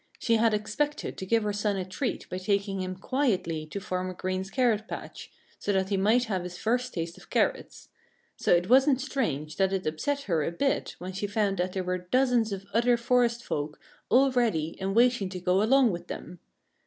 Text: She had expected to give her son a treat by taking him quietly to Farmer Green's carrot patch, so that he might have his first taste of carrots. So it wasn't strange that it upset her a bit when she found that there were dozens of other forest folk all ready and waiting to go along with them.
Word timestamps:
She 0.17 0.37
had 0.37 0.51
expected 0.51 1.15
to 1.19 1.27
give 1.27 1.43
her 1.43 1.53
son 1.53 1.75
a 1.77 1.85
treat 1.85 2.27
by 2.27 2.39
taking 2.39 2.81
him 2.81 2.95
quietly 2.95 3.67
to 3.67 3.79
Farmer 3.79 4.15
Green's 4.15 4.49
carrot 4.49 4.87
patch, 4.87 5.29
so 5.59 5.71
that 5.73 5.89
he 5.89 5.95
might 5.97 6.23
have 6.23 6.41
his 6.43 6.57
first 6.57 6.95
taste 6.95 7.19
of 7.19 7.29
carrots. 7.29 7.89
So 8.35 8.51
it 8.51 8.67
wasn't 8.67 8.99
strange 8.99 9.57
that 9.57 9.71
it 9.71 9.85
upset 9.85 10.21
her 10.21 10.43
a 10.43 10.49
bit 10.51 10.95
when 10.97 11.13
she 11.13 11.27
found 11.27 11.57
that 11.59 11.73
there 11.73 11.83
were 11.83 11.99
dozens 11.99 12.51
of 12.51 12.65
other 12.73 12.97
forest 12.97 13.43
folk 13.43 13.79
all 14.09 14.31
ready 14.31 14.75
and 14.81 14.95
waiting 14.95 15.29
to 15.29 15.39
go 15.39 15.61
along 15.61 15.91
with 15.91 16.07
them. 16.07 16.39